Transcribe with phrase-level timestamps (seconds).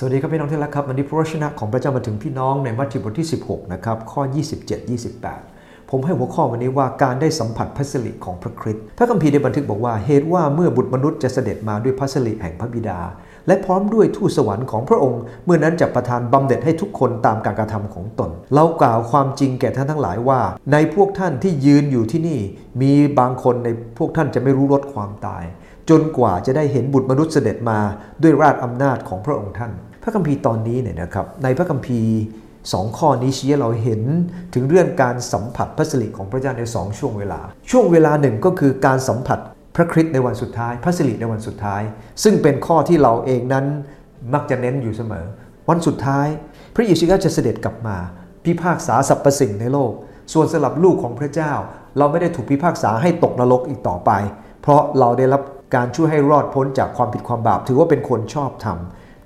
[0.00, 4.22] สวัสดีครับพี่น้องที่รักครับวันนี้พระวจนะของพระเจ้ามาถึงพี่น้องในมัทธิวบทที่ 16 นะครับ ข้อ
[4.56, 4.90] 27
[5.28, 13.00] 28 ผมให้หัวข้อวันนี้ว่าการได้สัมผัสพระสิริของพระคริสต์พระคัมภีร์ได้บันทึกบอกว่าเหตุว่าเมื่อบุตรมนุษย์จะเสด็จมาด้วยพระสิริแห่งพระบิดา
[13.46, 20.40] และพร้อมด้วยทูตสวรรค์ของพระองค์ เมื่อนั้นจะประทานบำเหน็จให้ทุกคนตามการกระทำของตน เรากล่าวความจริงแก่ท่านทั้งหลายว่า
[20.72, 22.40] ในพวกท่านที่ยืนอยู่ที่นี่
[22.82, 23.68] มีบางคนใน
[23.98, 25.44] พวกท่านจะไม่รู้รสความตาย
[25.90, 27.78] จนกว่าจะได้เห็นบุตรมนุษย์เสด็จมา
[28.22, 29.72] ด้วยราชอำนาจของพระองค์ท่าน
[30.08, 32.12] ระคัมภีร์ตอนนี้เนี่ยนะครับในพระคัมภีร์
[32.72, 34.02] สองข้อนี้ชี้ให้เราเห็น
[34.54, 37.40] ถึงเรื่องการสัมผัสพระสิริของพระเจ้าในสองช่วงเวลา
[37.70, 39.38] ช่วงเวลาหนึ่งก็คือการสัมผัส
[39.76, 41.82] พระคริสต์ในวันสุดท้าย พระสิริในวันสุดท้าย
[42.22, 43.66] ซึ่งเป็นข้อที่เราเองนั้น
[44.34, 45.26] มักจะเน้นอยู่เสมอ
[45.68, 46.26] วันสุดท้าย
[46.74, 47.96] พระเยซูจะเสด็จกลับมา
[48.44, 49.92] พิพากษาสรรพสิ่งในโลก
[50.32, 51.52] ส่วนสำหรับลูกของพระเจ้า
[51.98, 54.10] เราไม่ได้ถูกพิพากษาให้ตกนรกอีกต่อไป
[54.62, 55.42] เพราะเราได้รับ
[55.74, 58.78] การช่วยให้รอดพ้นจากความผิดความบาปถือว่าเป็นคนชอบธรรม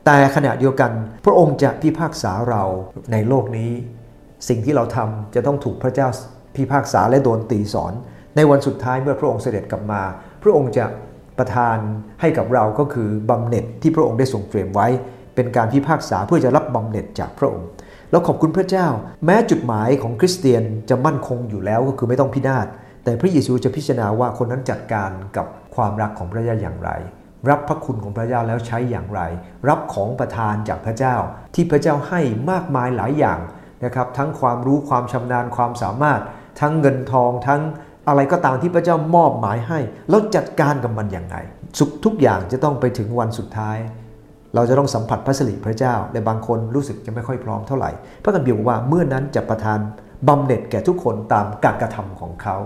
[0.07, 0.93] แต่ขณะเดียวกัน
[1.25, 2.63] พระองค์จะพิพากษาเรา
[3.13, 3.71] ในโลกนี้
[4.49, 6.09] สิ่งที่เราทำจะต้องถูกพระเจ้า
[6.57, 7.93] พิพากษาและโดนตีสอน
[8.37, 10.03] ในวันสุดท้ายเมื่อพระองค์เสด็จกลับมา
[10.43, 10.85] พระองค์จะ
[11.39, 11.77] ประทาน
[12.21, 14.89] ให้กับเราก็คือบำเหน็จที่พระองค์ได้ทรงเตรียมไว้
[15.35, 17.67] เป็นการพิพากษาเพื่อจะรับบำเหน็จจากพระองค์
[18.11, 18.87] แล้วขอบคุณพระเจ้า
[19.25, 22.67] แม้จุดหมายของคริสเตียนจะมั่นคงอยู่แล้วก็คือไม่ต้องพินาศ
[23.05, 26.91] แต่พระเยซูจะพิจารณาว่าคนนั้นจัดการกับความรักของพระเจ้าอย่างไร
[27.51, 29.21] รับพระคุณของพระเจ้าแล้วใช้อย่างไร
[29.69, 31.17] รับของประทานจากพระเจ้า
[31.55, 33.41] ที่พระเจ้าให้มากมายหลายอย่าง
[33.85, 36.21] นะครับ ทั้งความรู้ความชำนาญความสามารถ
[36.61, 37.61] ทั้งเงินทองทั้ง
[38.09, 41.37] อะไรก็ตามที่พระเจ้ามอบหมายให้ แล้วจัดการกับมันอย่างไร
[41.79, 43.77] สุขทุกอย่างจะต้องไปถึงวันสุดท้าย
[44.55, 47.91] เราจะต้องสัมผัสพระสิริพระเจ้าและบางคนรู้สึกจะไม่ค่อยพร้อมเท่าไหร่
[48.23, 49.79] พระคัมภีร์บอกว่าเมื่อนั้นจะประทาน
[50.29, 52.57] บำเหน็จแก่ทุกคนตามการกระทำของเขา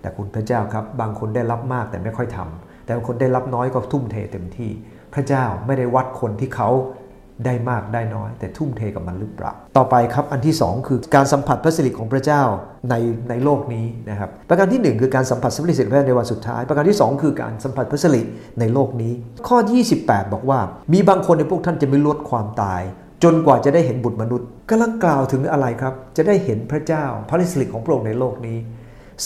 [0.00, 4.70] แต่คุณพระเจ้าครับ บางคนได้รับมากแต่ไม่ค่อยทำ แต่คนได้รับน้อยก็ทุ่มเทเต็มที่
[5.14, 6.68] พระเจ้าไม่ได้วัดคนที่เขา
[7.44, 12.42] ได้มากได้น้อย แต่ทุ่มเทกับมันหรือเปล่า ต่อไปครับอันที่ 2 คือการสัมผัสพระสิริของพระเจ้า
[12.90, 12.94] ใน
[13.30, 18.22] ในโลกนี้นะครับประการที่ 1 คือการสัมผัสพระสิริพระเจ้าในวันสุดท้าย ประการที่ 2 คือการสัมผัสพระสิริ
[18.60, 19.12] ในโลกนี้
[19.48, 19.58] ข้อ
[19.96, 20.60] 28 บอกว่า
[20.92, 22.82] มีบางคนในพวกท่านจะไม่ลดความตาย
[23.24, 28.58] จนกว่าจะได้เห็นบุตรมนุษย์กำลังกล่าวถึงอะไรครับ จะได้เห็นพระเจ้าพระสิริของพระองค์ในโลกนี้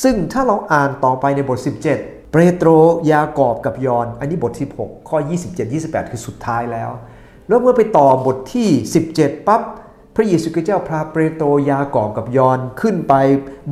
[0.03, 1.59] ซึ่งถ้าเราอ่านต่อไปในบท
[1.89, 2.69] 17 เปโตร
[3.13, 6.91] ยากอบกับยอน อันนี้บท 16 ข้อ 27 28 คือสุดท้ายแล้ว
[7.49, 8.69] แล้วเมื่อไปต่อบทที่
[9.09, 9.63] 17 ปั๊บ
[10.17, 13.15] พระเยซูคริสต์เจ้าพาเปโตรยากอบกับยอนขึ้นไป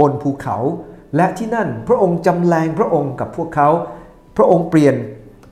[0.01, 0.57] บนภูเขา
[1.17, 3.69] และที่นั่นพระองค์จำแรงพระองค์กับพวกเขา
[4.37, 4.95] พระองค์เปลี่ยน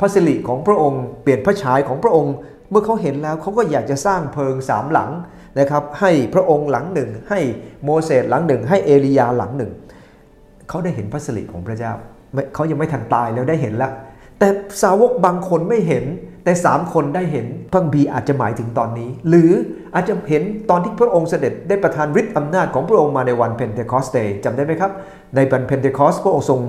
[0.00, 2.34] พระสิริของพระองค์เปลี่ยนพระฉายของพระองค์
[2.70, 5.10] เมื่อเขาเห็นแล้วเขาก็อยากจะสร้างเพิงสามหลัง
[5.58, 7.40] นะครับ ให้พระองค์หลังหนึ่ง ให้
[7.84, 9.72] โมเสสหลังหนึ่ง ให้เอลียาหลังหนึ่ง
[10.68, 11.94] เขาได้เห็นพระสิริของพระเจ้า
[12.54, 13.92] เขายังไม่ทันตายแล้วได้เห็นแล้ว
[14.38, 14.48] แต่
[14.82, 16.04] สาวกบางคนไม่เห็น
[16.44, 19.50] แต่สามคนได้เห็นพระบีอาจจะหมายถึงตอนนี้ หรือ
[19.94, 24.92] อาจจะเห็นตอนที่พระองค์เสด็จได้ประทานฤทธิ์อำนาจของพระองค์มาในวันเพนเทคอสเตย์จำได้ไหมครับ
[25.36, 26.60] ในวันเพนเทคอสต์พระองค์ทรง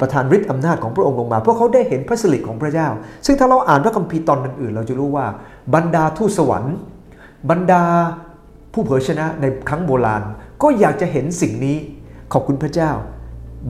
[0.00, 2.88] ประทานฤทธิ์อำนาจของพระองค์ลงมาพวกเขาได้เห็นพระสิริของพระเจ้า
[3.26, 5.26] ซึ่งถ้าเราอ่านพระคัมภีร์ตอนอื่นๆ เราจะรู้ว่า
[5.74, 6.74] บรรดาทูตสวรรค์
[7.50, 7.82] บรรดา
[8.72, 10.22] ผู้เผยพระวจนะในครั้งโบราณ
[10.62, 11.76] ก็อยากจะเห็นสิ่งนี้
[12.32, 12.90] ขอบคุณพระเจ้า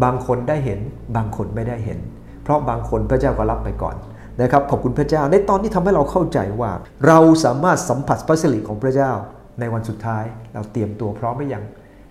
[0.04, 0.80] บางคนได้เห็น
[1.16, 1.98] บางคนไม่ได้เห็น
[2.42, 3.96] เพราะบางคนพระเจ้าก็รับไปก่อน
[4.40, 6.70] นะครับขอบคุณพระเจ้าในตอนนี้ทำให้เราเข้าใจว่า
[7.06, 9.12] เราสามารถสัมผัสพระสิริของพระเจ้า
[9.60, 10.24] ในวันสุดท้าย
[10.54, 11.64] เราเตรียมตัวพร้อมหรือยัง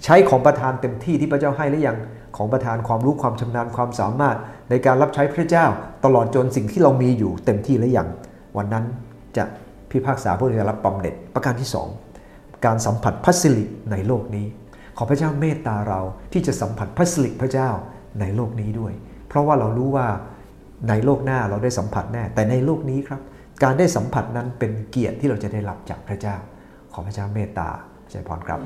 [0.03, 1.97] ใช้ของประทานเต็มที่ที่พระเจ้าให้หรือยัง
[2.37, 4.37] ของประทานความรู้ความชำนาญความสามารถ
[4.69, 5.65] ในการรับใช้พระเจ้า
[6.05, 8.07] ตลอดจนสิ่งที่เรามีอยู่เต็มที่หรือยัง
[8.57, 8.85] วันนั้น
[9.37, 9.43] จะ
[9.91, 11.69] พิพากษาผู้ที่รับบำเหน็จประการที่
[12.15, 14.45] 2 การสัมผัสพระสิริในโลกนี้
[15.01, 16.01] ขอพระเจ้าเมตตาเรา
[16.33, 17.69] ที่จะสัมผัสพระสิริพระเจ้า
[18.19, 18.93] ในโลกนี้ด้วย
[19.27, 20.07] เพราะว่าเรารู้ว่า
[20.89, 23.21] ในโลกหน้าเราได้สัมผัสแน่ แต่ในโลกนี้ครับ
[23.63, 26.35] การได้สัมผัสนั้นเป็นเกียรติที่เราจะได้รับจากพระเจ้า
[26.93, 27.69] ขอพระเจ้าเมตตา
[28.11, 28.59] ใจพรครับ